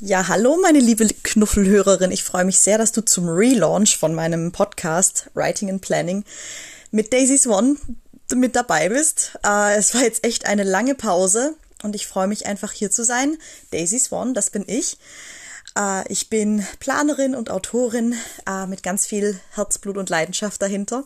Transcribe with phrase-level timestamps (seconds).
[0.00, 2.10] Ja, hallo meine liebe Knuffelhörerin.
[2.10, 6.22] Ich freue mich sehr, dass du zum Relaunch von meinem Podcast Writing and Planning
[6.90, 7.78] mit Daisy Swan
[8.34, 9.38] mit dabei bist.
[9.42, 13.04] Äh, es war jetzt echt eine lange Pause und ich freue mich einfach hier zu
[13.04, 13.38] sein.
[13.70, 14.98] Daisy Swan, das bin ich.
[15.78, 18.16] Äh, ich bin Planerin und Autorin
[18.46, 21.04] äh, mit ganz viel Herzblut und Leidenschaft dahinter.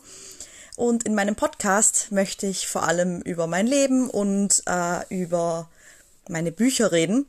[0.75, 4.65] Und in meinem Podcast möchte ich vor allem über mein Leben und
[5.11, 5.69] über
[6.27, 7.27] meine Bücher reden.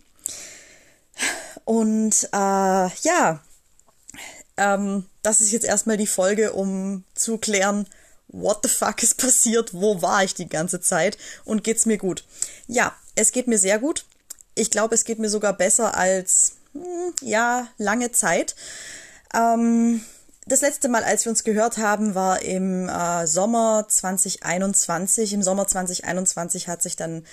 [1.66, 3.42] Und äh, ja,
[4.58, 7.88] ähm, das ist jetzt erstmal die Folge, um zu klären,
[8.28, 12.24] what the fuck ist passiert, wo war ich die ganze Zeit und geht's mir gut?
[12.68, 14.06] Ja, es geht mir sehr gut.
[14.56, 18.56] Ich glaube, es geht mir sogar besser als, hm, ja, lange Zeit.
[19.34, 20.02] Ähm,
[20.48, 25.34] das letzte Mal, als wir uns gehört haben, war im äh, Sommer 2021.
[25.34, 27.26] Im Sommer 2021 hat sich dann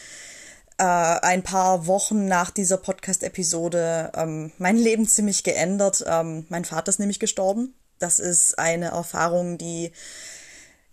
[0.79, 6.05] äh, ein paar Wochen nach dieser Podcast-Episode ähm, mein Leben ziemlich geändert.
[6.07, 7.75] Ähm, mein Vater ist nämlich gestorben.
[7.99, 9.93] Das ist eine Erfahrung, die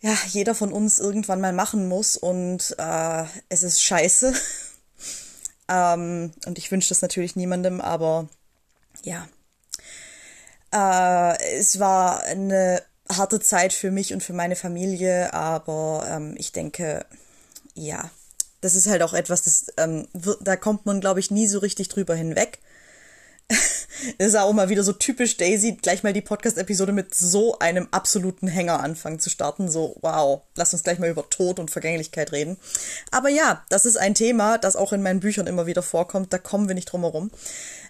[0.01, 4.33] ja jeder von uns irgendwann mal machen muss und äh, es ist scheiße.
[5.69, 8.27] ähm, und ich wünsche das natürlich niemandem, aber
[9.03, 9.27] ja.
[10.73, 16.51] Äh, es war eine harte Zeit für mich und für meine Familie, aber ähm, ich
[16.51, 17.05] denke,
[17.75, 18.09] ja,
[18.65, 20.07] das ist halt auch etwas, das, ähm,
[20.41, 22.57] da kommt man, glaube ich, nie so richtig drüber hinweg.
[23.47, 23.85] das
[24.17, 28.47] ist auch mal wieder so typisch Daisy, gleich mal die Podcast-Episode mit so einem absoluten
[28.47, 29.69] Hänger anfangen zu starten.
[29.69, 32.57] So, wow, lass uns gleich mal über Tod und Vergänglichkeit reden.
[33.11, 36.33] Aber ja, das ist ein Thema, das auch in meinen Büchern immer wieder vorkommt.
[36.33, 37.29] Da kommen wir nicht drum herum.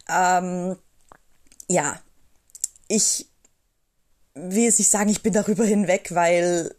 [0.10, 0.76] Ähm,
[1.70, 2.02] ja,
[2.90, 3.30] ich
[4.34, 6.76] will jetzt nicht sagen, ich bin darüber hinweg, weil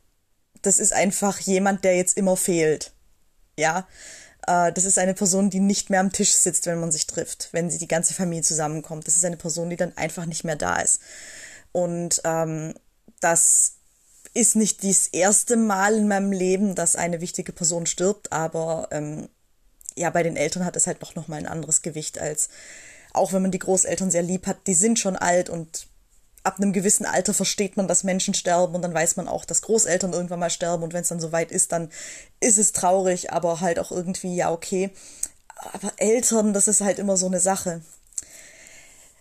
[0.60, 2.92] das ist einfach jemand, der jetzt immer fehlt.
[3.58, 3.86] Ja,
[4.46, 7.48] äh, das ist eine Person, die nicht mehr am Tisch sitzt, wenn man sich trifft,
[7.52, 9.06] wenn sie die ganze Familie zusammenkommt.
[9.06, 11.00] Das ist eine Person, die dann einfach nicht mehr da ist.
[11.72, 12.74] Und ähm,
[13.20, 13.74] das
[14.34, 19.28] ist nicht das erste Mal in meinem Leben, dass eine wichtige Person stirbt, aber ähm,
[19.96, 22.50] ja, bei den Eltern hat es halt doch nochmal ein anderes Gewicht als
[23.16, 25.88] auch wenn man die Großeltern sehr lieb hat, die sind schon alt und
[26.46, 29.62] ab einem gewissen Alter versteht man, dass Menschen sterben und dann weiß man auch, dass
[29.62, 31.90] Großeltern irgendwann mal sterben und wenn es dann soweit ist, dann
[32.40, 34.90] ist es traurig, aber halt auch irgendwie, ja, okay.
[35.72, 37.82] Aber Eltern, das ist halt immer so eine Sache.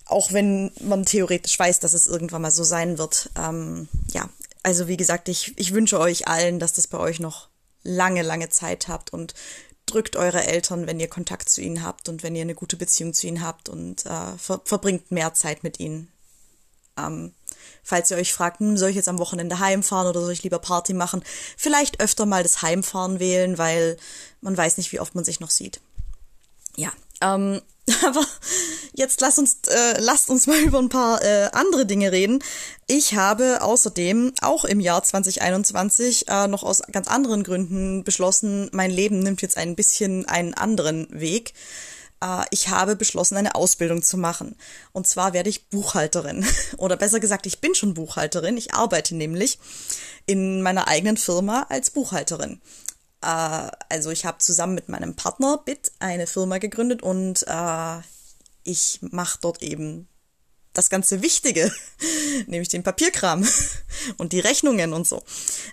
[0.06, 3.32] Auch wenn man theoretisch weiß, dass es irgendwann mal so sein wird.
[3.36, 4.30] Ähm, ja,
[4.62, 7.48] also wie gesagt, ich, ich wünsche euch allen, dass das bei euch noch
[7.82, 9.34] lange, lange Zeit habt und
[9.88, 13.14] drückt eure Eltern, wenn ihr Kontakt zu ihnen habt und wenn ihr eine gute Beziehung
[13.14, 16.12] zu ihnen habt und äh, ver verbringt mehr Zeit mit ihnen.
[16.98, 17.34] Ähm,
[17.84, 20.60] falls ihr euch fragt, hm, soll ich jetzt am Wochenende heimfahren oder soll ich lieber
[20.60, 21.24] Party machen?
[21.58, 23.98] Vielleicht öfter mal das Heimfahren wählen, weil
[24.42, 25.82] man weiß nicht, wie oft man sich noch sieht.
[26.78, 26.92] Ja,
[27.22, 27.62] ähm,
[28.04, 28.26] aber
[28.94, 32.44] jetzt lasst uns, äh, lasst uns mal über ein paar äh, andere Dinge reden.
[32.88, 38.92] Ich habe außerdem auch im Jahr 2021 äh, noch aus ganz anderen Gründen beschlossen, mein
[38.92, 41.54] Leben nimmt jetzt ein bisschen einen anderen Weg
[42.50, 44.56] ich habe beschlossen, eine Ausbildung zu machen.
[44.94, 46.46] Und zwar werde ich Buchhalterin.
[46.78, 48.58] Oder besser gesagt, ich bin schon Buchhalterin.
[48.58, 49.60] Ich arbeite nämlich
[50.26, 52.62] in meiner eigenen Firma als Buchhalterin.
[53.22, 57.98] Äh, also ich habe zusammen mit meinem Partner Bit eine Firma gegründet und äh,
[58.64, 60.08] ich mache dort eben
[60.78, 61.72] das ganze Wichtige,
[62.48, 63.48] nämlich den Papierkram
[64.18, 65.24] und die Rechnungen und so.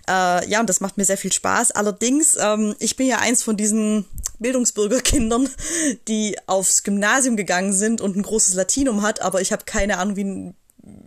[0.07, 1.71] Äh, ja, und das macht mir sehr viel Spaß.
[1.71, 4.05] Allerdings, ähm, ich bin ja eins von diesen
[4.39, 5.49] Bildungsbürgerkindern,
[6.07, 10.15] die aufs Gymnasium gegangen sind und ein großes Latinum hat, aber ich habe keine Ahnung,
[10.15, 10.53] wie,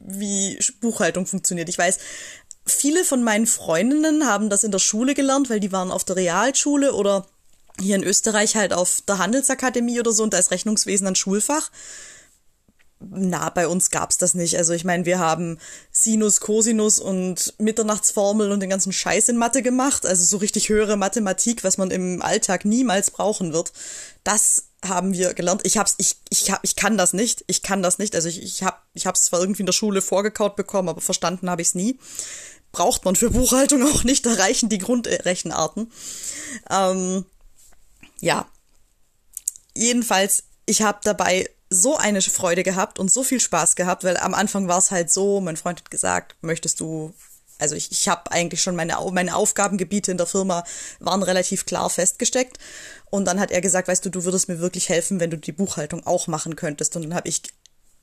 [0.07, 1.69] wie Buchhaltung funktioniert.
[1.69, 1.99] Ich weiß,
[2.65, 6.17] viele von meinen Freundinnen haben das in der Schule gelernt, weil die waren auf der
[6.17, 7.27] Realschule oder
[7.79, 11.71] hier in Österreich halt auf der Handelsakademie oder so und da ist Rechnungswesen ein Schulfach
[12.99, 14.57] na, bei uns gab's das nicht.
[14.57, 15.59] Also ich meine, wir haben
[15.93, 20.07] Sinus, Cosinus und Mitternachtsformel und den ganzen Scheiß in Mathe gemacht.
[20.07, 23.73] Also so richtig höhere Mathematik, was man im Alltag niemals brauchen wird.
[24.25, 25.63] Das haben wir gelernt.
[25.65, 27.45] Ich hab's, ich, ich, hab, ich kann das nicht.
[27.49, 28.15] Ich kann das nicht.
[28.15, 31.51] Also ich, ich hab, ich hab's zwar irgendwie in der Schule vorgekaut bekommen, aber verstanden
[31.51, 31.99] habe ich's nie.
[32.73, 34.25] Braucht man für Buchhaltung auch nicht.
[34.25, 35.93] Da reichen die Grundrechenarten.
[36.71, 37.27] Ähm,
[38.21, 38.47] ja.
[39.75, 44.35] Jedenfalls, ich habe dabei so eine Freude gehabt und so viel Spaß gehabt, weil am
[44.35, 47.13] Anfang war es halt so, mein Freund hat gesagt, möchtest du,
[47.59, 50.65] also ich, ich habe eigentlich schon meine, meine Aufgabengebiete in der Firma
[51.01, 52.59] waren relativ klar festgesteckt
[53.11, 55.53] und dann hat er gesagt, weißt du, du würdest mir wirklich helfen, wenn du die
[55.53, 57.43] Buchhaltung auch machen könntest und dann habe ich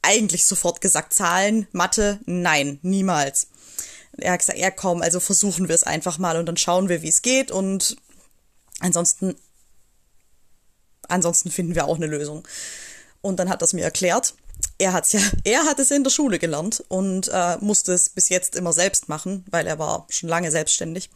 [0.01, 3.47] eigentlich sofort gesagt, Zahlen, Mathe, nein, niemals.
[4.17, 7.01] Er hat gesagt, ja komm, also versuchen wir es einfach mal und dann schauen wir,
[7.01, 7.95] wie es geht und
[8.79, 9.35] ansonsten
[11.07, 12.45] ansonsten finden wir auch eine Lösung.
[13.23, 14.35] Und dann hat er es mir erklärt.
[14.77, 18.29] er hat's ja, er hat es in der Schule gelernt und äh, musste es bis
[18.29, 21.09] jetzt immer selbst machen, weil er war schon lange selbstständig.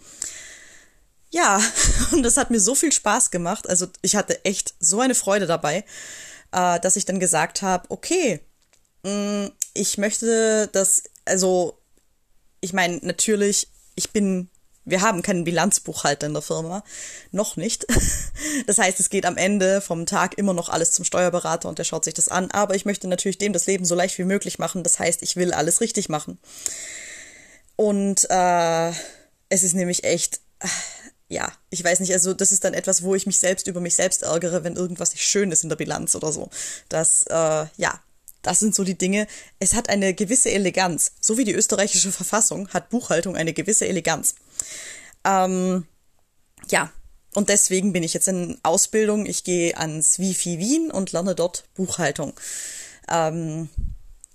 [1.29, 1.61] Ja,
[2.13, 3.69] und das hat mir so viel Spaß gemacht.
[3.69, 5.83] Also ich hatte echt so eine Freude dabei,
[6.51, 8.39] äh, dass ich dann gesagt habe, okay,
[9.03, 11.77] mh, mm, ich möchte das, also
[12.61, 14.49] ich meine, natürlich, ich bin
[14.87, 16.83] wir haben keinen Bilanzbuchhalter in der Firma.
[17.31, 17.85] Noch nicht.
[18.65, 21.83] Das heißt, es geht am Ende vom Tag immer noch alles zum Steuerberater und der
[21.83, 22.49] schaut sich das an.
[22.51, 24.83] Aber ich möchte natürlich dem das Leben so leicht wie möglich machen.
[24.83, 26.39] Das heißt, ich will alles richtig machen.
[27.75, 28.89] Und äh,
[29.49, 30.39] es ist nämlich echt,
[31.27, 33.95] ja, ich weiß nicht, also das ist dann etwas, wo ich mich selbst über mich
[33.95, 36.49] selbst ärgere, wenn irgendwas nicht schön ist in der Bilanz oder so.
[36.89, 38.01] Das, äh, ja,
[38.41, 39.27] das sind so die Dinge.
[39.59, 41.11] Es hat eine gewisse Eleganz.
[41.19, 44.35] So wie die österreichische Verfassung hat Buchhaltung eine gewisse Eleganz.
[45.23, 45.85] Ähm,
[46.69, 46.91] ja,
[47.35, 49.25] und deswegen bin ich jetzt in Ausbildung.
[49.25, 52.33] Ich gehe ans Wifi Wien und lerne dort Buchhaltung.
[53.09, 53.69] Ähm,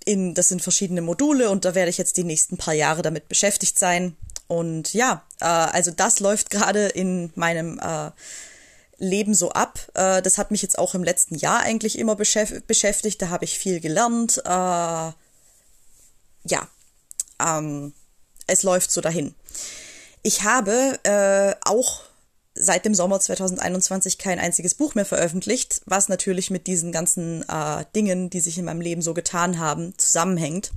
[0.05, 3.29] in, das sind verschiedene Module und da werde ich jetzt die nächsten paar Jahre damit
[3.29, 4.17] beschäftigt sein.
[4.47, 8.11] Und ja, äh, also das läuft gerade in meinem äh,
[8.99, 9.81] Leben so ab.
[9.95, 13.21] Äh, das hat mich jetzt auch im letzten Jahr eigentlich immer beschäf beschäftigt.
[13.21, 14.39] Da habe ich viel gelernt.
[14.45, 15.15] Äh, ja,
[17.41, 17.95] ähm,
[18.47, 19.35] es läuft so dahin.
[20.23, 22.03] Ich habe äh, auch
[22.55, 27.85] seit dem Sommer 2021 kein einziges Buch mehr veröffentlicht, was natürlich mit diesen ganzen äh,
[27.97, 30.71] Dingen, die sich in meinem Leben so getan haben, zusammenhängt.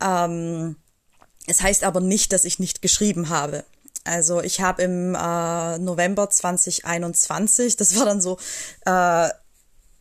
[0.00, 0.76] Ähm,
[1.46, 3.64] es heißt aber nicht, dass ich nicht geschrieben habe.
[4.04, 8.38] Also ich habe im äh, November 2021, das war dann so,
[8.84, 9.28] äh,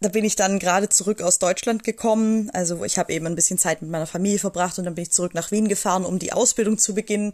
[0.02, 2.50] da bin ich dann gerade zurück aus Deutschland gekommen.
[2.54, 5.12] Also ich habe eben ein bisschen Zeit mit meiner Familie verbracht und dann bin ich
[5.12, 7.34] zurück nach Wien gefahren, um die Ausbildung zu beginnen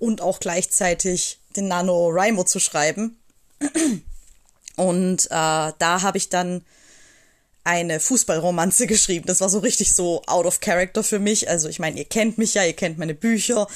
[0.00, 3.16] und auch gleichzeitig den Nano Raimo zu schreiben.
[4.74, 6.62] Und äh, da habe ich dann
[7.62, 9.26] eine Fußballromanze geschrieben.
[9.26, 11.48] Das war so richtig so out of character für mich.
[11.48, 13.68] Also ich meine, ihr kennt mich ja, ihr kennt meine Bücher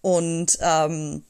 [0.00, 1.22] und ähm,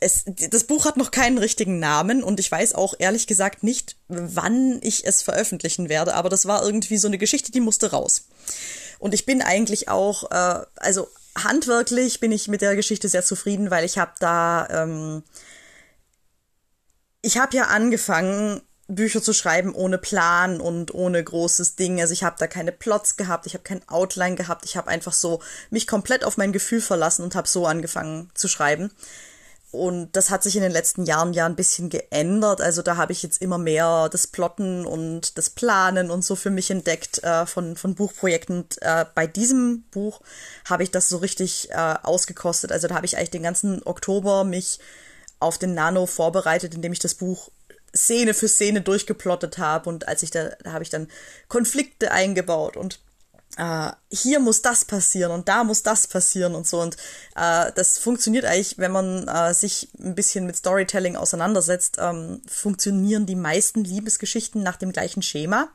[0.00, 3.96] es, das Buch hat noch keinen richtigen Namen und ich weiß auch ehrlich gesagt nicht,
[4.08, 8.24] wann ich es veröffentlichen werde, aber das war irgendwie so eine Geschichte, die musste raus.
[8.98, 13.70] Und ich bin eigentlich auch, äh, also handwerklich bin ich mit der Geschichte sehr zufrieden,
[13.70, 15.22] weil ich habe da, ähm,
[17.22, 22.00] ich habe ja angefangen, Bücher zu schreiben ohne Plan und ohne großes Ding.
[22.00, 25.12] Also ich habe da keine Plots gehabt, ich habe kein Outline gehabt, ich habe einfach
[25.12, 28.90] so mich komplett auf mein Gefühl verlassen und habe so angefangen zu schreiben.
[29.72, 32.60] Und das hat sich in den letzten Jahren ja ein bisschen geändert.
[32.60, 36.50] Also da habe ich jetzt immer mehr das Plotten und das Planen und so für
[36.50, 38.62] mich entdeckt äh, von, von Buchprojekten.
[38.62, 40.20] Und, äh, bei diesem Buch
[40.68, 42.72] habe ich das so richtig äh, ausgekostet.
[42.72, 44.80] Also da habe ich eigentlich den ganzen Oktober mich
[45.38, 47.50] auf den Nano vorbereitet, indem ich das Buch
[47.94, 49.88] Szene für Szene durchgeplottet habe.
[49.88, 51.08] Und als ich da, da habe ich dann
[51.48, 52.98] Konflikte eingebaut und
[53.56, 56.80] äh, hier muss das passieren und da muss das passieren und so.
[56.80, 56.96] Und
[57.36, 63.26] äh, das funktioniert eigentlich, wenn man äh, sich ein bisschen mit Storytelling auseinandersetzt, ähm, funktionieren
[63.26, 65.68] die meisten Liebesgeschichten nach dem gleichen Schema.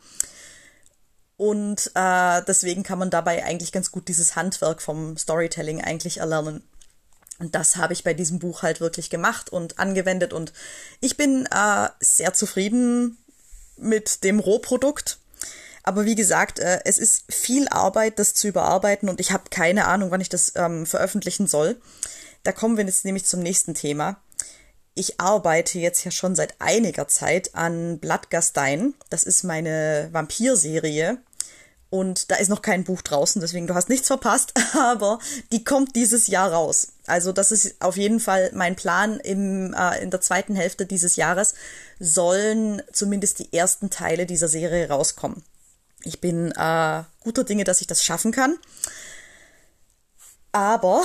[1.37, 6.63] Und äh, deswegen kann man dabei eigentlich ganz gut dieses Handwerk vom Storytelling eigentlich erlernen.
[7.39, 10.31] Und das habe ich bei diesem Buch halt wirklich gemacht und angewendet.
[10.31, 10.53] Und
[11.01, 13.17] ich bin äh, sehr zufrieden
[13.75, 15.19] mit dem Rohprodukt.
[15.85, 19.85] Aber wie gesagt, äh, es ist viel Arbeit, das zu überarbeiten und ich habe keine
[19.85, 21.79] Ahnung, wann ich das ähm, veröffentlichen soll.
[22.41, 24.17] Da kommen wir jetzt nämlich zum nächsten Thema.
[24.95, 28.95] Ich arbeite jetzt ja schon seit einiger Zeit an Blattgastein.
[29.11, 31.19] Das ist meine Vampirserie.
[31.91, 35.19] Und da ist noch kein Buch draußen, deswegen du hast nichts verpasst, aber
[35.51, 36.87] die kommt dieses Jahr raus.
[37.05, 39.19] Also das ist auf jeden Fall mein Plan.
[39.19, 41.53] Im, äh, in der zweiten Hälfte dieses Jahres
[41.99, 45.43] sollen zumindest die ersten Teile dieser Serie rauskommen.
[46.05, 48.57] Ich bin äh, guter Dinge, dass ich das schaffen kann.
[50.51, 51.03] Aber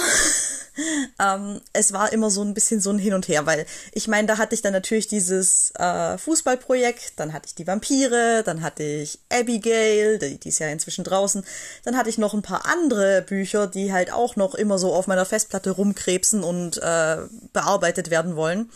[1.18, 4.28] ähm, es war immer so ein bisschen so ein Hin und Her, weil ich meine,
[4.28, 8.84] da hatte ich dann natürlich dieses äh, Fußballprojekt, dann hatte ich die Vampire, dann hatte
[8.84, 11.44] ich Abigail, die, die ist ja inzwischen draußen,
[11.84, 15.06] dann hatte ich noch ein paar andere Bücher, die halt auch noch immer so auf
[15.06, 17.16] meiner Festplatte rumkrebsen und äh,
[17.52, 18.70] bearbeitet werden wollen.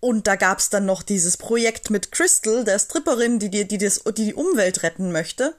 [0.00, 4.02] Und da gab's dann noch dieses Projekt mit Crystal, der Stripperin, die die, die, das,
[4.04, 5.54] die, die Umwelt retten möchte.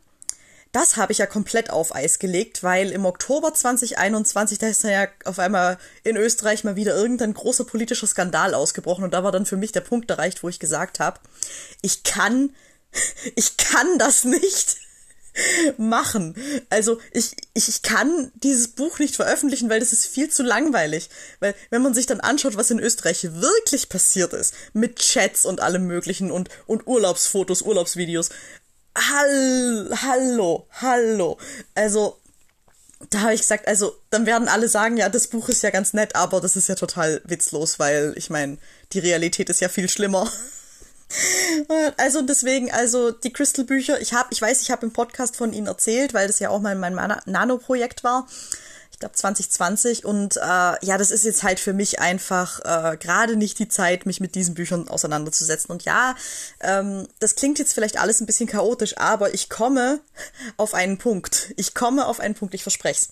[0.72, 5.08] Das habe ich ja komplett auf Eis gelegt, weil im Oktober 2021, da ist ja
[5.26, 9.46] auf einmal in Österreich mal wieder irgendein großer politischer Skandal ausgebrochen und da war dann
[9.46, 11.20] für mich der Punkt erreicht, wo ich gesagt habe,
[11.82, 12.56] ich kann,
[13.36, 14.78] ich kann das nicht
[15.78, 16.36] machen.
[16.70, 21.10] Also ich, ich, ich kann dieses Buch nicht veröffentlichen, weil das ist viel zu langweilig.
[21.40, 25.62] Weil wenn man sich dann anschaut, was in Österreich wirklich passiert ist, mit Chats und
[25.62, 28.30] allem möglichen und, und Urlaubsfotos, Urlaubsvideos,
[28.96, 31.38] hall, hallo, hallo.
[31.76, 32.18] Also,
[33.10, 35.94] da habe ich gesagt, also dann werden alle sagen, ja, das Buch ist ja ganz
[35.94, 38.58] nett, aber das ist ja total witzlos, weil ich meine,
[38.94, 40.32] die Realität ist ja viel schlimmer.
[41.98, 45.68] Also deswegen, also die Crystal-Bücher, ich habe, ich weiß, ich habe im Podcast von ihnen
[45.68, 48.28] erzählt, weil das ja auch mal mein Nano-Projekt war
[49.02, 53.60] glaube 2020 und äh, ja, das ist jetzt halt für mich einfach äh, gerade nicht
[53.60, 55.70] die Zeit, mich mit diesen Büchern auseinanderzusetzen.
[55.72, 56.16] Und ja,
[56.62, 60.00] ähm, das klingt jetzt vielleicht alles ein bisschen chaotisch, aber ich komme
[60.56, 61.54] auf einen Punkt.
[61.58, 63.10] Ich komme auf einen Punkt, ich verspreche es.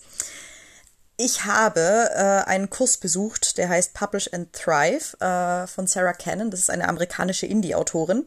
[1.22, 6.50] Ich habe äh, einen Kurs besucht, der heißt Publish and Thrive äh, von Sarah Cannon.
[6.50, 8.24] Das ist eine amerikanische Indie-Autorin.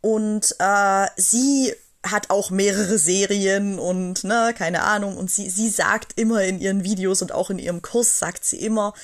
[0.00, 5.18] Und äh, sie hat auch mehrere Serien und ne, keine Ahnung.
[5.18, 8.64] Und sie, sie sagt immer in ihren Videos und auch in ihrem Kurs sagt sie
[8.64, 8.94] immer,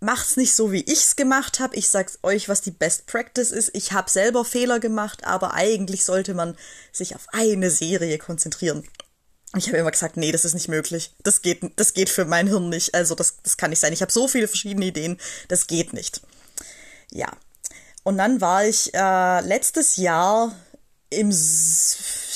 [0.00, 1.76] macht's nicht so, wie ich's gemacht habe.
[1.76, 3.70] Ich sag's euch, was die Best Practice ist.
[3.72, 6.56] Ich habe selber Fehler gemacht, aber eigentlich sollte man
[6.90, 8.82] sich auf eine Serie konzentrieren.
[9.56, 11.14] Ich habe immer gesagt, nee, das ist nicht möglich.
[11.22, 12.94] Das geht, das geht für mein Hirn nicht.
[12.94, 13.92] Also das, das kann nicht sein.
[13.92, 15.18] Ich habe so viele verschiedene Ideen,
[15.48, 16.22] das geht nicht.
[17.10, 17.30] Ja.
[18.02, 20.54] Und dann war ich äh, letztes Jahr
[21.10, 21.30] im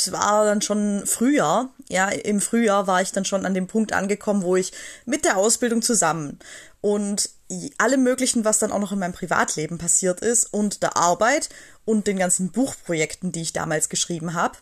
[0.06, 3.92] es war dann schon Frühjahr, ja, im Frühjahr war ich dann schon an dem Punkt
[3.92, 4.72] angekommen, wo ich
[5.04, 6.38] mit der Ausbildung zusammen
[6.80, 7.30] und
[7.78, 11.48] alle möglichen, was dann auch noch in meinem Privatleben passiert ist und der Arbeit
[11.84, 14.58] und den ganzen Buchprojekten, die ich damals geschrieben habe,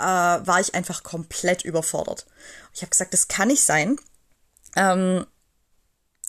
[0.00, 2.26] äh, war ich einfach komplett überfordert.
[2.74, 3.96] Ich habe gesagt, das kann nicht sein.
[4.76, 5.26] Ähm,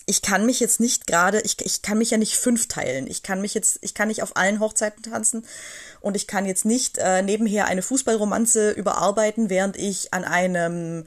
[0.06, 3.06] ich kann mich jetzt nicht gerade, ich, ich kann mich ja nicht fünf teilen.
[3.06, 5.46] Ich kann mich jetzt, ich kann nicht auf allen Hochzeiten tanzen
[6.00, 11.04] und ich kann jetzt nicht äh, nebenher eine Fußballromanze überarbeiten, während ich an einem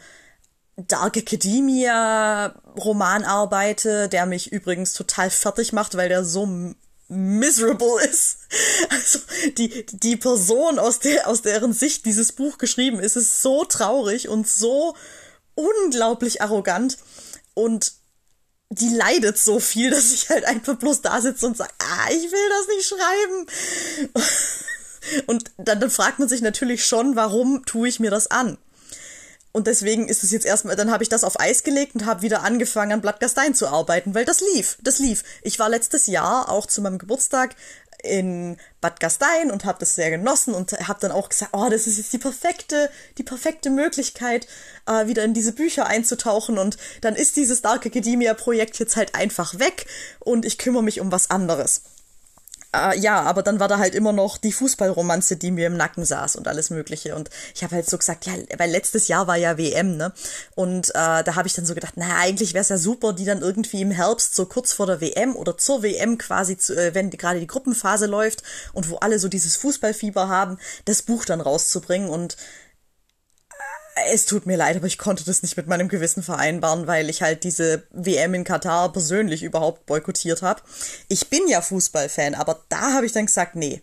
[0.77, 6.73] Dark Academia Roman arbeite, der mich übrigens total fertig macht, weil der so
[7.07, 8.39] miserable ist.
[8.89, 9.19] Also
[9.57, 14.29] die, die Person, aus, der, aus deren Sicht dieses Buch geschrieben ist, ist so traurig
[14.29, 14.95] und so
[15.55, 16.97] unglaublich arrogant.
[17.53, 17.93] Und
[18.69, 22.31] die leidet so viel, dass ich halt einfach bloß da sitze und sage, ah, ich
[22.31, 23.47] will das nicht schreiben.
[25.27, 28.57] Und dann, dann fragt man sich natürlich schon, warum tue ich mir das an?
[29.55, 32.23] Und deswegen ist es jetzt erstmal, dann habe ich das auf Eis gelegt und habe
[32.23, 35.23] wieder angefangen an Blattgastein zu arbeiten, weil das lief, das lief.
[35.43, 37.55] Ich war letztes Jahr auch zu meinem Geburtstag
[38.03, 41.87] in Bad Gastein und habe das sehr genossen und habe dann auch gesagt, oh, das
[41.87, 44.45] ist jetzt die perfekte, die perfekte Möglichkeit,
[44.87, 49.15] äh, wieder in diese Bücher einzutauchen und dann ist dieses Dark Academia Projekt jetzt halt
[49.15, 49.85] einfach weg
[50.19, 51.81] und ich kümmere mich um was anderes.
[52.75, 56.05] Äh, ja, aber dann war da halt immer noch die Fußballromanze, die mir im Nacken
[56.05, 57.15] saß und alles Mögliche.
[57.15, 60.13] Und ich habe halt so gesagt, ja, weil letztes Jahr war ja WM, ne?
[60.55, 63.25] Und äh, da habe ich dann so gedacht, naja, eigentlich wäre es ja super, die
[63.25, 66.93] dann irgendwie im Herbst, so kurz vor der WM oder zur WM quasi, zu, äh,
[66.93, 71.41] wenn gerade die Gruppenphase läuft und wo alle so dieses Fußballfieber haben, das Buch dann
[71.41, 72.09] rauszubringen.
[72.09, 72.37] Und
[73.95, 77.21] es tut mir leid, aber ich konnte das nicht mit meinem Gewissen vereinbaren, weil ich
[77.21, 80.61] halt diese WM in Katar persönlich überhaupt boykottiert habe.
[81.07, 83.81] Ich bin ja Fußballfan, aber da habe ich dann gesagt, nee,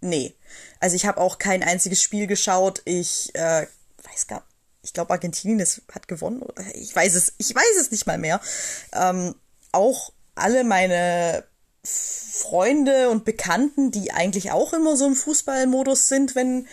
[0.00, 0.34] nee.
[0.80, 2.82] Also ich habe auch kein einziges Spiel geschaut.
[2.84, 3.66] Ich äh,
[4.12, 4.44] weiß gar,
[4.82, 8.18] ich glaube Argentinien ist, hat gewonnen oder ich weiß es, ich weiß es nicht mal
[8.18, 8.40] mehr.
[8.92, 9.34] Ähm,
[9.72, 11.44] auch alle meine
[11.82, 16.68] Freunde und Bekannten, die eigentlich auch immer so im Fußballmodus sind, wenn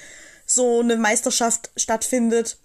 [0.46, 2.58] so eine Meisterschaft stattfindet,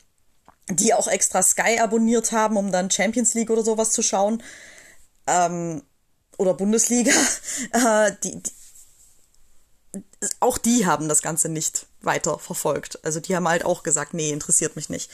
[0.68, 4.42] die auch extra Sky abonniert haben, um dann Champions League oder sowas zu schauen.
[5.26, 5.82] Ähm,
[6.38, 7.12] oder Bundesliga.
[7.73, 8.50] Äh, die, die,
[10.40, 12.99] auch die haben das Ganze nicht weiter verfolgt.
[13.02, 15.11] Also die haben halt auch gesagt, nee, interessiert mich nicht.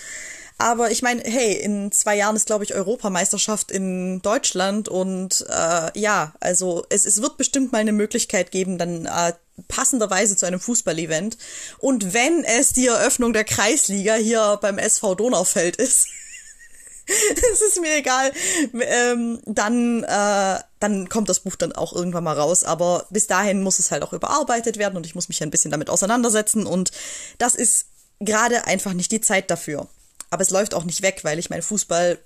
[0.58, 5.98] Aber ich meine, hey, in zwei Jahren ist, glaube ich, Europameisterschaft in Deutschland und äh,
[5.98, 9.32] ja, also es, es wird bestimmt mal eine Möglichkeit geben, dann äh,
[9.68, 11.38] passenderweise zu einem Fußballevent.
[11.78, 16.08] Und wenn es die Eröffnung der Kreisliga hier beim SV Donaufeld ist,
[17.52, 18.32] es ist mir egal,
[18.80, 22.64] ähm, dann, äh, dann kommt das Buch dann auch irgendwann mal raus.
[22.64, 25.70] Aber bis dahin muss es halt auch überarbeitet werden und ich muss mich ein bisschen
[25.70, 26.66] damit auseinandersetzen.
[26.66, 26.92] Und
[27.38, 27.86] das ist
[28.20, 29.88] gerade einfach nicht die Zeit dafür.
[30.30, 32.18] Aber es läuft auch nicht weg, weil ich mein Fußball,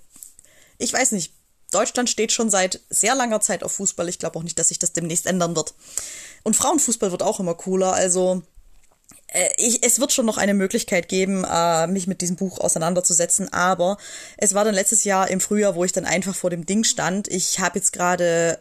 [0.78, 1.32] ich weiß nicht,
[1.72, 4.08] Deutschland steht schon seit sehr langer Zeit auf Fußball.
[4.08, 5.74] Ich glaube auch nicht, dass sich das demnächst ändern wird.
[6.46, 7.92] Und Frauenfußball wird auch immer cooler.
[7.92, 8.40] Also
[9.26, 13.52] äh, ich, es wird schon noch eine Möglichkeit geben, äh, mich mit diesem Buch auseinanderzusetzen.
[13.52, 13.98] Aber
[14.36, 17.26] es war dann letztes Jahr im Frühjahr, wo ich dann einfach vor dem Ding stand.
[17.26, 18.60] Ich habe jetzt gerade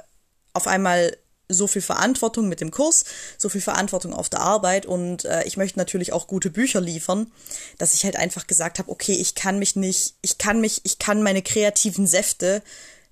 [0.54, 1.16] auf einmal
[1.48, 3.06] so viel Verantwortung mit dem Kurs,
[3.38, 7.32] so viel Verantwortung auf der Arbeit und äh, ich möchte natürlich auch gute Bücher liefern,
[7.78, 10.98] dass ich halt einfach gesagt habe, okay, ich kann mich nicht, ich kann mich, ich
[10.98, 12.64] kann meine kreativen Säfte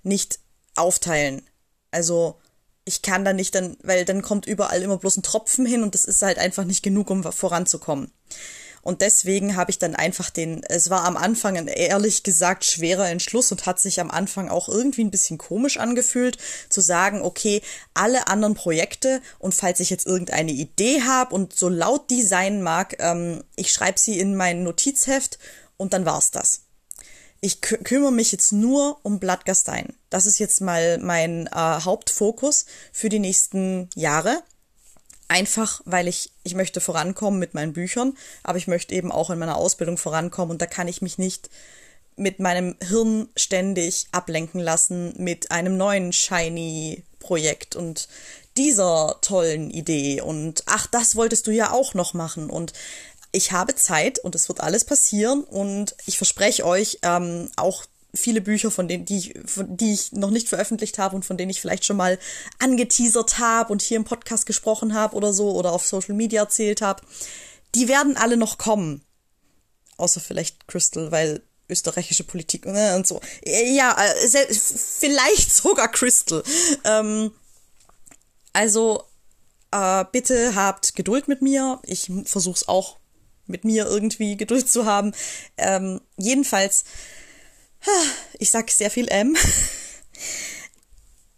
[0.02, 0.40] nicht
[0.74, 1.48] aufteilen.
[1.92, 2.40] Also
[2.86, 5.94] ich kann da nicht dann, weil dann kommt überall immer bloß ein Tropfen hin und
[5.94, 8.12] das ist halt einfach nicht genug, um voranzukommen.
[8.84, 13.10] Und deswegen habe ich dann einfach den, es war am Anfang ein ehrlich gesagt schwerer
[13.10, 16.38] Entschluss und hat sich am Anfang auch irgendwie ein bisschen komisch angefühlt,
[16.68, 17.62] zu sagen, okay,
[17.94, 22.62] alle anderen Projekte und falls ich jetzt irgendeine Idee habe und so laut die sein
[22.62, 25.40] mag, ähm, ich schreibe sie in mein Notizheft
[25.78, 26.63] und dann war's das.
[27.46, 29.88] Ich kü kümmere mich jetzt nur um Blattgastein.
[30.10, 34.42] Das ist jetzt mal mein äh, Hauptfokus für die nächsten Jahre.
[35.28, 39.40] Einfach, weil ich, ich möchte vorankommen mit meinen Büchern, aber ich möchte eben auch in
[39.40, 41.50] meiner Ausbildung vorankommen und da kann ich mich nicht
[42.16, 48.08] mit meinem Hirn ständig ablenken lassen mit einem neuen shiny Projekt und
[48.56, 52.72] dieser tollen Idee und ach, das wolltest du ja auch noch machen und
[53.34, 58.42] ich habe Zeit und es wird alles passieren und ich verspreche euch ähm, auch viele
[58.42, 61.50] Bücher, von denen, die ich, von, die ich noch nicht veröffentlicht habe und von denen
[61.50, 62.20] ich vielleicht schon mal
[62.60, 66.82] angeteasert habe und hier im Podcast gesprochen habe oder so oder auf Social Media erzählt
[66.82, 67.02] habe,
[67.74, 69.04] die werden alle noch kommen.
[69.98, 73.20] Außer vielleicht Crystal, weil österreichische Politik ne, und so.
[73.46, 76.44] Ja, äh, vielleicht sogar Crystal.
[76.84, 77.32] Ähm,
[78.52, 79.04] also
[79.72, 81.80] äh, bitte habt Geduld mit mir.
[81.84, 83.00] Ich versuche es auch
[83.48, 85.14] mit mir irgendwie Geduld zu haben.
[85.58, 86.84] Ähm, jedenfalls
[88.40, 89.36] ich sag sehr viel M.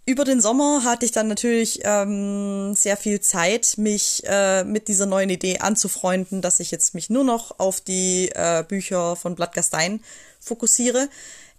[0.07, 5.07] Über den Sommer hatte ich dann natürlich ähm, sehr viel Zeit, mich äh, mit dieser
[5.07, 10.01] neuen Idee anzufreunden, dass ich jetzt mich nur noch auf die äh, Bücher von Blattgastein
[10.39, 11.09] fokussiere.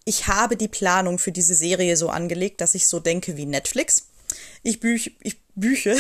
[0.05, 4.07] Ich habe die Planung für diese Serie so angelegt, dass ich so denke wie Netflix.
[4.63, 5.97] Ich büche, ich büche,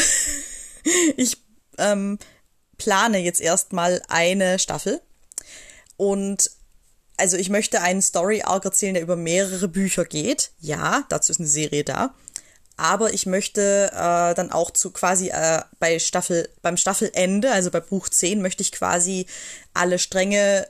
[1.16, 1.38] ich
[1.78, 2.20] ähm,
[2.78, 5.00] plane jetzt erstmal eine Staffel
[5.96, 6.50] und
[7.16, 10.50] also ich möchte einen Story-Arc erzählen, der über mehrere Bücher geht.
[10.60, 12.14] Ja, dazu ist eine Serie da.
[12.76, 17.80] Aber ich möchte äh, dann auch zu quasi äh, bei Staffel, beim Staffelende, also bei
[17.80, 19.26] Buch 10, möchte ich quasi
[19.72, 20.68] alle Stränge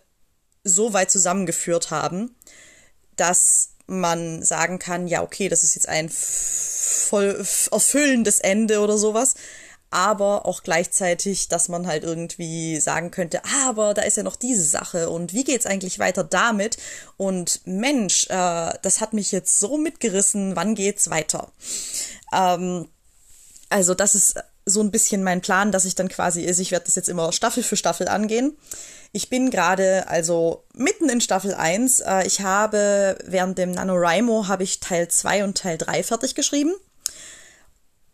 [0.62, 2.36] so weit zusammengeführt haben,
[3.16, 9.34] dass man sagen kann, ja, okay, das ist jetzt ein voll erfüllendes Ende oder sowas
[9.90, 14.64] aber auch gleichzeitig, dass man halt irgendwie sagen könnte, aber da ist ja noch diese
[14.64, 16.76] Sache und wie geht's eigentlich weiter damit?
[17.16, 21.52] Und Mensch, äh, das hat mich jetzt so mitgerissen, wann geht's weiter?
[22.32, 22.88] Ähm,
[23.68, 26.86] also das ist so ein bisschen mein Plan, dass ich dann quasi ist, ich werde
[26.86, 28.56] das jetzt immer Staffel für Staffel angehen.
[29.12, 32.00] Ich bin gerade also mitten in Staffel 1.
[32.00, 36.75] Äh, ich habe während dem NaNoWriMo habe ich Teil 2 und Teil 3 fertig geschrieben.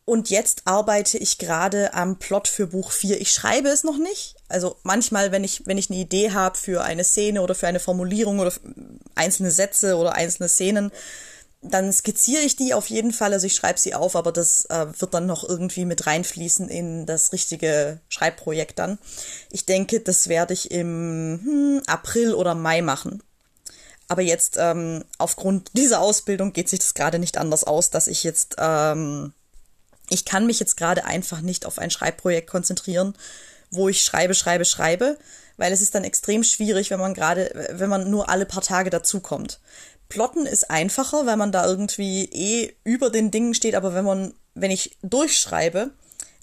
[0.04, 3.20] Und jetzt arbeite ich gerade am Plot für Buch 4.
[3.20, 4.34] Ich schreibe es noch nicht.
[4.48, 7.78] Also manchmal, wenn ich, wenn ich eine Idee habe für eine Szene oder für eine
[7.78, 8.52] Formulierung oder
[9.14, 10.90] einzelne Sätze oder einzelne Szenen,
[11.62, 13.32] dann skizziere ich die auf jeden Fall.
[13.32, 17.06] Also ich schreibe sie auf, aber das äh, wird dann noch irgendwie mit reinfließen in
[17.06, 18.98] das richtige Schreibprojekt dann.
[19.50, 23.22] Ich denke, das werde ich im hm, April oder Mai machen.
[24.08, 28.24] Aber jetzt ähm, aufgrund dieser Ausbildung geht sich das gerade nicht anders aus, dass ich
[28.24, 29.32] jetzt ähm,
[30.10, 33.14] ich kann mich jetzt gerade einfach nicht auf ein Schreibprojekt konzentrieren,
[33.70, 35.18] wo ich schreibe, schreibe, schreibe,
[35.56, 38.90] weil es ist dann extrem schwierig, wenn man gerade, wenn man nur alle paar Tage
[38.90, 39.60] dazukommt.
[40.08, 44.34] Plotten ist einfacher, weil man da irgendwie eh über den Dingen steht, aber wenn man,
[44.54, 45.90] wenn ich durchschreibe,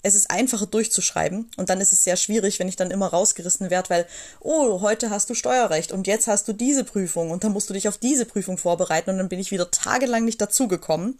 [0.02, 3.70] es ist einfacher durchzuschreiben und dann ist es sehr schwierig, wenn ich dann immer rausgerissen
[3.70, 4.06] werde, weil,
[4.40, 7.74] oh, heute hast du Steuerrecht und jetzt hast du diese Prüfung und dann musst du
[7.74, 11.18] dich auf diese Prüfung vorbereiten und dann bin ich wieder tagelang nicht dazugekommen.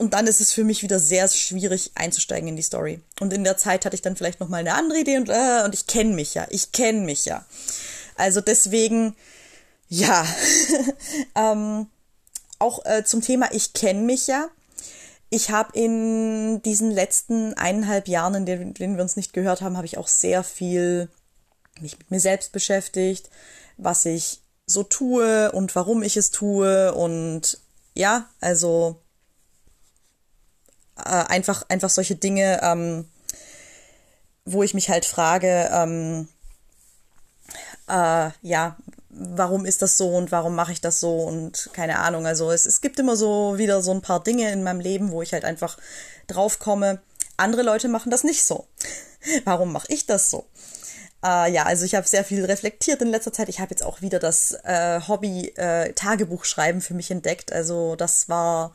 [0.00, 3.02] Und dann ist es für mich wieder sehr schwierig einzusteigen in die Story.
[3.20, 5.62] Und in der Zeit hatte ich dann vielleicht noch mal eine andere Idee und, äh,
[5.62, 6.46] und ich kenne mich ja.
[6.48, 7.44] Ich kenne mich ja.
[8.16, 9.14] Also deswegen,
[9.90, 10.26] ja.
[11.34, 11.86] ähm,
[12.58, 14.48] auch äh, zum Thema Ich kenne mich ja.
[15.28, 19.76] Ich habe in diesen letzten eineinhalb Jahren, in denen, denen wir uns nicht gehört haben,
[19.76, 21.10] habe ich auch sehr viel
[21.78, 23.28] mich mit mir selbst beschäftigt,
[23.76, 27.58] was ich so tue und warum ich es tue und
[27.94, 29.02] ja, also
[31.04, 33.08] äh, einfach, einfach solche Dinge, ähm,
[34.44, 36.28] wo ich mich halt frage, ähm,
[37.88, 38.76] äh, ja,
[39.10, 42.26] warum ist das so und warum mache ich das so und keine Ahnung.
[42.26, 45.22] Also es, es gibt immer so wieder so ein paar Dinge in meinem Leben, wo
[45.22, 45.78] ich halt einfach
[46.26, 47.00] drauf komme.
[47.36, 48.66] Andere Leute machen das nicht so.
[49.44, 50.46] warum mache ich das so?
[51.24, 53.48] Äh, ja, also ich habe sehr viel reflektiert in letzter Zeit.
[53.48, 57.52] Ich habe jetzt auch wieder das äh, Hobby äh, Tagebuchschreiben für mich entdeckt.
[57.52, 58.72] Also das war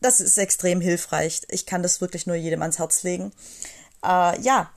[0.00, 1.42] das ist extrem hilfreich.
[1.48, 3.32] Ich kann das wirklich nur jedem ans Herz legen.
[4.04, 4.70] Äh, ja,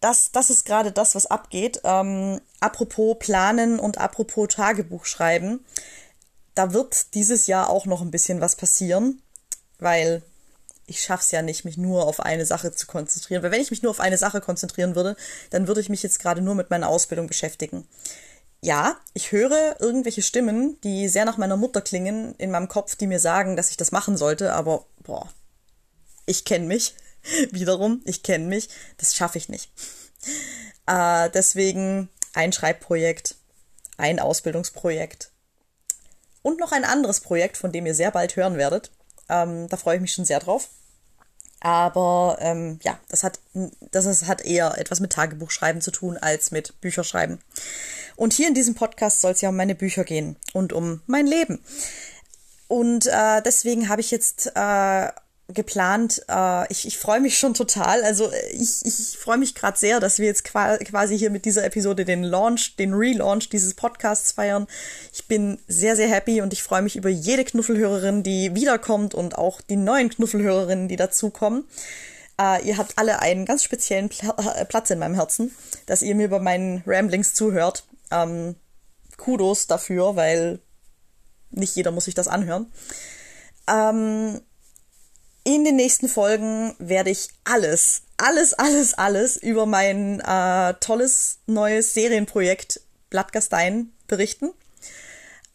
[0.00, 1.80] das, das ist gerade das, was abgeht.
[1.84, 5.64] Ähm, apropos Planen und apropos Tagebuch schreiben.
[6.54, 9.22] Da wird dieses Jahr auch noch ein bisschen was passieren,
[9.78, 10.22] weil
[10.86, 13.42] ich schaff's ja nicht, mich nur auf eine Sache zu konzentrieren.
[13.42, 15.16] Weil wenn ich mich nur auf eine Sache konzentrieren würde,
[15.50, 17.88] dann würde ich mich jetzt gerade nur mit meiner Ausbildung beschäftigen.
[18.64, 23.06] Ja, ich höre irgendwelche Stimmen, die sehr nach meiner Mutter klingen in meinem Kopf, die
[23.06, 25.30] mir sagen, dass ich das machen sollte, aber boah,
[26.24, 26.94] ich kenne mich.
[27.50, 28.70] Wiederum, ich kenne mich.
[28.96, 29.70] Das schaffe ich nicht.
[30.86, 33.34] Äh, deswegen ein Schreibprojekt,
[33.98, 35.30] ein Ausbildungsprojekt
[36.40, 38.92] und noch ein anderes Projekt, von dem ihr sehr bald hören werdet.
[39.28, 40.70] Ähm, da freue ich mich schon sehr drauf.
[41.64, 43.40] Aber ähm, ja, das hat,
[43.90, 47.38] das ist, hat eher etwas mit Tagebuchschreiben zu tun als mit Bücherschreiben.
[48.16, 51.26] Und hier in diesem Podcast soll es ja um meine Bücher gehen und um mein
[51.26, 51.60] Leben.
[52.68, 55.08] Und äh, deswegen habe ich jetzt äh,
[55.48, 56.22] geplant.
[56.28, 58.02] Äh, ich ich freue mich schon total.
[58.02, 61.64] Also äh, ich, ich freue mich gerade sehr, dass wir jetzt quasi hier mit dieser
[61.64, 64.66] Episode den Launch, den Relaunch dieses Podcasts feiern.
[65.12, 69.36] Ich bin sehr, sehr happy und ich freue mich über jede Knuffelhörerin, die wiederkommt und
[69.36, 71.64] auch die neuen Knuffelhörerinnen, die dazukommen.
[72.40, 74.32] Äh, ihr habt alle einen ganz speziellen Pla
[74.64, 75.54] Platz in meinem Herzen,
[75.86, 77.84] dass ihr mir bei meinen Ramblings zuhört.
[78.10, 78.56] Ähm,
[79.16, 80.58] Kudos dafür, weil
[81.50, 82.72] nicht jeder muss sich das anhören.
[83.68, 84.40] Ähm,
[85.44, 91.92] in den nächsten Folgen werde ich alles, alles, alles, alles über mein äh, tolles neues
[91.92, 92.80] Serienprojekt
[93.10, 94.50] Blattgastein berichten.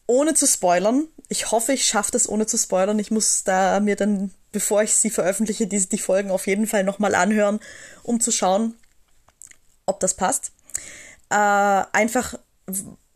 [0.06, 1.08] Ohne zu spoilern.
[1.28, 2.98] Ich hoffe, ich schaffe das ohne zu spoilern.
[2.98, 6.84] Ich muss da mir dann, bevor ich sie veröffentliche, die, die Folgen auf jeden Fall
[6.84, 7.60] nochmal anhören,
[8.02, 8.76] um zu schauen,
[9.86, 10.52] ob das passt.
[11.30, 12.38] Äh, einfach,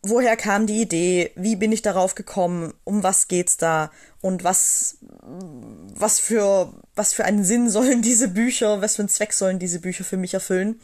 [0.09, 1.31] woher kam die Idee?
[1.35, 2.75] Wie bin ich darauf gekommen?
[2.85, 3.91] Um was geht's da?
[4.21, 9.33] Und was was für, was für einen Sinn sollen diese Bücher, was für einen Zweck
[9.33, 10.81] sollen diese Bücher für mich erfüllen.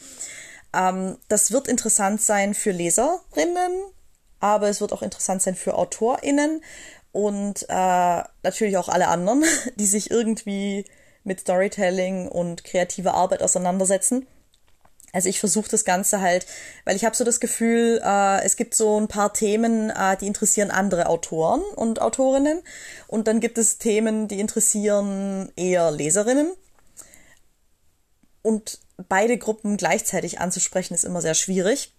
[0.74, 3.72] Ähm, das wird interessant sein für Leserinnen,
[4.40, 6.62] aber es wird auch interessant sein für AutorInnen
[7.12, 9.44] und äh, natürlich auch alle anderen,
[9.76, 10.84] die sich irgendwie
[11.24, 14.26] mit Storytelling und kreativer Arbeit auseinandersetzen.
[15.12, 16.46] Also ich versuche das Ganze halt,
[16.84, 20.26] weil ich habe so das Gefühl, äh, es gibt so ein paar Themen, äh, die
[20.26, 22.62] interessieren andere Autoren und Autorinnen.
[23.08, 26.52] Und dann gibt es Themen, die interessieren eher Leserinnen.
[28.42, 31.92] Und beide Gruppen gleichzeitig anzusprechen, ist immer sehr schwierig.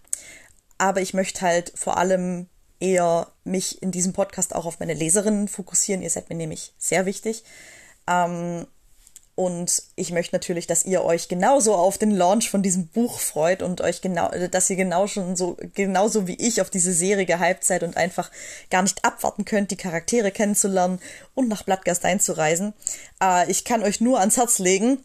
[0.78, 2.47] Aber ich möchte halt vor allem
[2.80, 6.02] eher mich in diesem Podcast auch auf meine Leserinnen fokussieren.
[6.02, 7.43] Ihr seid mir nämlich sehr wichtig.
[8.08, 8.65] Ähm,
[9.42, 13.64] und ich möchte natürlich, dass ihr euch genauso auf den Launch von diesem Buch freut
[13.64, 17.64] und euch genau, dass ihr genau schon so, genauso wie ich auf diese Serie gehypt
[17.64, 18.30] seid und einfach
[18.70, 21.00] gar nicht abwarten könnt, die Charaktere kennenzulernen
[21.34, 22.76] und nach Blattgastein zu reisen.
[23.20, 25.04] Äh, ich kann euch nur ans Herz legen,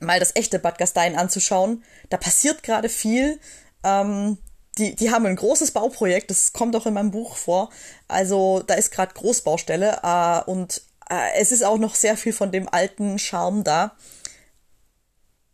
[0.00, 1.84] mal das echte Bad Gastein anzuschauen.
[2.08, 3.38] Da passiert gerade viel.
[3.84, 4.38] Ähm,
[4.78, 7.70] die, die haben ein großes Bauprojekt, das kommt auch in meinem Buch vor.
[8.08, 12.52] Also da ist gerade Großbaustelle äh, und äh, es ist auch noch sehr viel von
[12.52, 13.96] dem alten Charme da.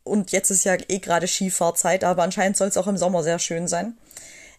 [0.04, 3.40] Und jetzt ist ja eh gerade Skifahrzeit, aber anscheinend soll es auch im Sommer sehr
[3.40, 3.98] schön sein.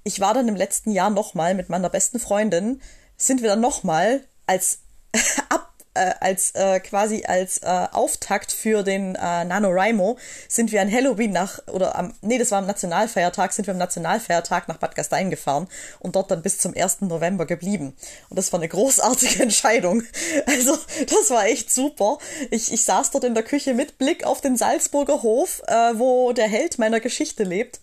[0.03, 2.81] Ich war dann im letzten Jahr nochmal mit meiner besten Freundin,
[3.15, 4.79] sind wir dann nochmal als
[5.49, 5.66] ab
[5.97, 11.31] äh, als äh, quasi als äh, Auftakt für den äh, NaNoWriMo sind wir an Halloween
[11.31, 15.29] nach, oder am, nee, das war am Nationalfeiertag, sind wir am Nationalfeiertag nach Bad Gastein
[15.29, 15.67] gefahren
[15.99, 17.01] und dort dann bis zum 1.
[17.01, 17.95] November geblieben.
[18.29, 20.03] Und das war eine großartige Entscheidung.
[20.45, 22.19] Also, das war echt super.
[22.51, 26.31] Ich, ich saß dort in der Küche mit Blick auf den Salzburger Hof, äh, wo
[26.33, 27.79] der Held meiner Geschichte lebt.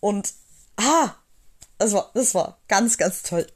[0.00, 0.32] Und,
[0.76, 1.14] ah,
[1.78, 3.46] das war, das war ganz, ganz toll.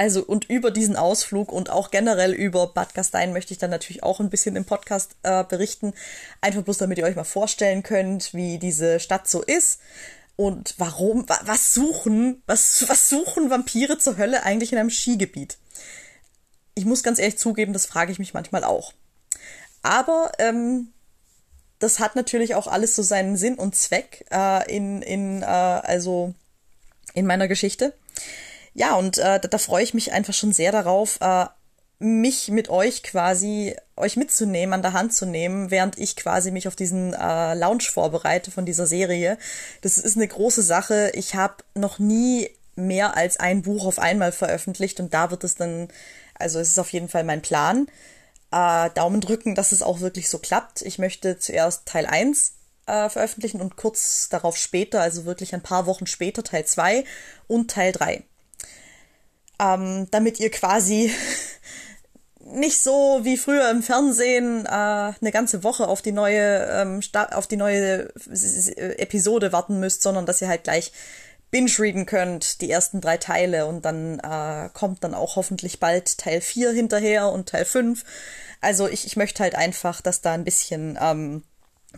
[0.00, 4.02] Also und über diesen Ausflug und auch generell über Bad Gastein möchte ich dann natürlich
[4.02, 5.92] auch ein bisschen im Podcast äh, berichten.
[6.40, 9.78] Einfach bloß, damit ihr euch mal vorstellen könnt, wie diese Stadt so ist
[10.36, 15.58] und warum, wa was suchen, was, was suchen Vampire zur Hölle eigentlich in einem Skigebiet?
[16.74, 18.94] Ich muss ganz ehrlich zugeben, das frage ich mich manchmal auch.
[19.82, 20.94] Aber ähm,
[21.78, 26.32] das hat natürlich auch alles so seinen Sinn und Zweck äh, in, in äh, also
[27.12, 27.92] in meiner Geschichte
[28.80, 31.44] ja, und äh, da, da freue ich mich einfach schon sehr darauf, äh,
[31.98, 36.66] mich mit euch quasi, euch mitzunehmen, an der Hand zu nehmen, während ich quasi mich
[36.66, 39.36] auf diesen äh, Launch vorbereite von dieser Serie.
[39.82, 41.10] Das ist eine große Sache.
[41.12, 45.56] Ich habe noch nie mehr als ein Buch auf einmal veröffentlicht und da wird es
[45.56, 45.88] dann,
[46.38, 47.86] also es ist auf jeden Fall mein Plan.
[48.50, 50.80] Äh, Daumen drücken, dass es auch wirklich so klappt.
[50.80, 52.54] Ich möchte zuerst Teil 1
[52.86, 57.04] äh, veröffentlichen und kurz darauf später, also wirklich ein paar Wochen später, Teil 2
[57.46, 58.24] und Teil 3
[59.60, 61.12] ähm, damit ihr quasi
[62.40, 67.00] nicht so wie früher im Fernsehen äh, eine ganze Woche auf die neue ähm,
[67.32, 68.08] auf die neue
[68.98, 70.92] Episode warten müsst, sondern dass ihr halt gleich
[71.50, 76.40] binge-readen könnt, die ersten drei Teile und dann äh, kommt dann auch hoffentlich bald Teil
[76.40, 78.04] 4 hinterher und Teil 5.
[78.60, 81.42] Also ich, ich möchte halt einfach, dass da ein bisschen ähm,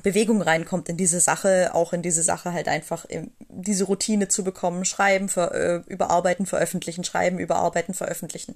[0.03, 3.05] Bewegung reinkommt in diese Sache, auch in diese Sache halt einfach
[3.49, 8.55] diese Routine zu bekommen, schreiben, ver, äh, überarbeiten, veröffentlichen, schreiben, überarbeiten, veröffentlichen.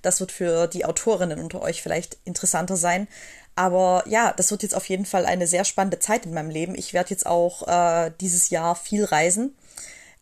[0.00, 3.06] Das wird für die Autorinnen unter euch vielleicht interessanter sein.
[3.54, 6.74] Aber ja, das wird jetzt auf jeden Fall eine sehr spannende Zeit in meinem Leben.
[6.74, 9.54] Ich werde jetzt auch äh, dieses Jahr viel reisen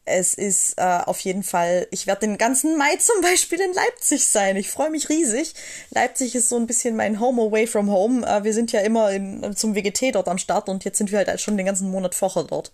[0.06, 4.26] es ist äh, auf jeden Fall, ich werde den ganzen Mai zum Beispiel in Leipzig
[4.26, 4.56] sein.
[4.56, 5.54] Ich freue mich riesig.
[5.90, 8.26] Leipzig ist so ein bisschen mein Home away from home.
[8.26, 11.18] Äh, wir sind ja immer in, zum WGT dort am Start und jetzt sind wir
[11.18, 12.72] halt schon den ganzen Monat vorher dort.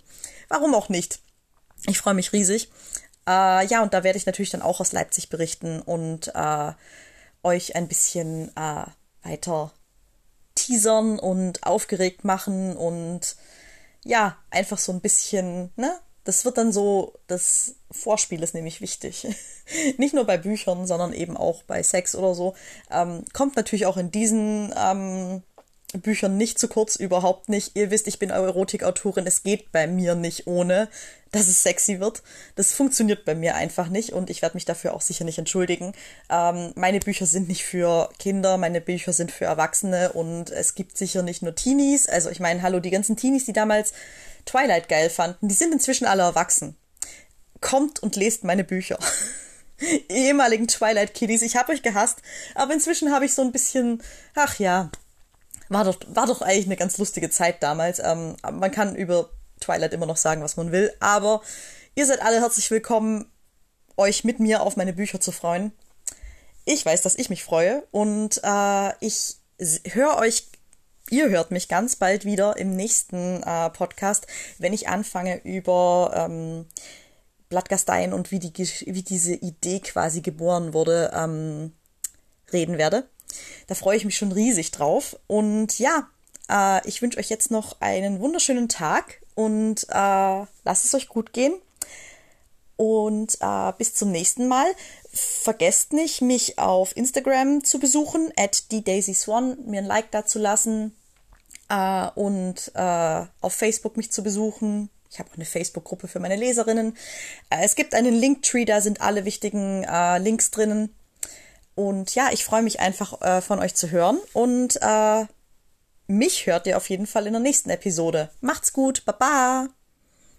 [0.48, 1.20] Warum auch nicht?
[1.88, 2.70] Ich freue mich riesig.
[3.26, 6.72] Äh, ja, und da werde ich natürlich dann auch aus Leipzig berichten und äh,
[7.42, 8.84] euch ein bisschen äh,
[9.22, 9.72] weiter
[10.54, 13.36] teasern und aufgeregt machen und
[14.04, 19.26] ja, einfach so ein bisschen, ne, das wird dann so, das Vorspiel ist nämlich wichtig.
[19.98, 22.54] Nicht nur bei Büchern, sondern eben auch bei Sex oder so.
[22.90, 25.42] Ähm, kommt natürlich auch in diesen ähm,
[25.98, 27.72] Büchern nicht zu kurz, überhaupt nicht.
[27.74, 30.88] Ihr wisst, ich bin Erotikautorin, es geht bei mir nicht ohne,
[31.32, 32.22] dass es sexy wird.
[32.54, 35.92] Das funktioniert bei mir einfach nicht und ich werde mich dafür auch sicher nicht entschuldigen.
[36.30, 40.96] Ähm, meine Bücher sind nicht für Kinder, meine Bücher sind für Erwachsene und es gibt
[40.96, 42.08] sicher nicht nur Teenies.
[42.08, 43.92] Also ich meine, hallo, die ganzen Teenies, die damals
[44.44, 46.76] Twilight geil fanden, die sind inzwischen alle erwachsen.
[47.60, 48.98] Kommt und lest meine Bücher.
[50.08, 52.22] ehemaligen Twilight Kiddies, ich habe euch gehasst,
[52.54, 54.02] aber inzwischen habe ich so ein bisschen,
[54.34, 54.90] ach ja,
[55.68, 57.98] war doch, war doch eigentlich eine ganz lustige Zeit damals.
[57.98, 61.42] Ähm, man kann über Twilight immer noch sagen, was man will, aber
[61.94, 63.30] ihr seid alle herzlich willkommen,
[63.96, 65.72] euch mit mir auf meine Bücher zu freuen.
[66.64, 69.36] Ich weiß, dass ich mich freue und äh, ich
[69.84, 70.46] höre euch
[71.12, 74.26] Ihr hört mich ganz bald wieder im nächsten äh, Podcast,
[74.58, 76.64] wenn ich anfange über ähm,
[77.50, 81.72] Blattgasteien und wie, die, wie diese Idee quasi geboren wurde, ähm,
[82.50, 83.06] reden werde.
[83.66, 85.18] Da freue ich mich schon riesig drauf.
[85.26, 86.08] Und ja,
[86.48, 91.34] äh, ich wünsche euch jetzt noch einen wunderschönen Tag und äh, lasst es euch gut
[91.34, 91.52] gehen.
[92.76, 94.72] Und äh, bis zum nächsten Mal.
[95.12, 100.96] Vergesst nicht, mich auf Instagram zu besuchen, at Swan, mir ein Like da zu lassen,
[101.72, 104.90] äh, und äh, auf Facebook mich zu besuchen.
[105.10, 106.96] Ich habe auch eine Facebook-Gruppe für meine Leserinnen.
[107.50, 110.94] Äh, es gibt einen Linktree, da sind alle wichtigen äh, Links drinnen.
[111.74, 115.24] Und ja, ich freue mich einfach äh, von euch zu hören und äh,
[116.06, 118.28] mich hört ihr auf jeden Fall in der nächsten Episode.
[118.42, 119.68] Macht's gut, baba!